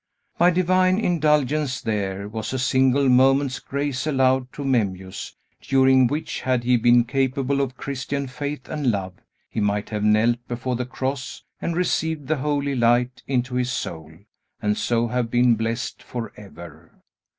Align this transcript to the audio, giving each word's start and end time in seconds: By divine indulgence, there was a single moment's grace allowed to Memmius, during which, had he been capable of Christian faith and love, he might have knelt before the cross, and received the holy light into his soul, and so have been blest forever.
By 0.39 0.49
divine 0.49 0.97
indulgence, 0.97 1.79
there 1.79 2.27
was 2.27 2.53
a 2.53 2.57
single 2.57 3.07
moment's 3.07 3.59
grace 3.59 4.07
allowed 4.07 4.51
to 4.53 4.63
Memmius, 4.65 5.35
during 5.61 6.07
which, 6.07 6.41
had 6.41 6.63
he 6.63 6.75
been 6.75 7.03
capable 7.03 7.61
of 7.61 7.77
Christian 7.77 8.25
faith 8.25 8.67
and 8.67 8.89
love, 8.89 9.13
he 9.47 9.59
might 9.59 9.91
have 9.91 10.03
knelt 10.03 10.39
before 10.47 10.75
the 10.75 10.87
cross, 10.87 11.43
and 11.61 11.75
received 11.75 12.25
the 12.27 12.37
holy 12.37 12.73
light 12.73 13.21
into 13.27 13.53
his 13.53 13.71
soul, 13.71 14.11
and 14.59 14.75
so 14.75 15.05
have 15.09 15.29
been 15.29 15.53
blest 15.53 16.01
forever. 16.01 17.03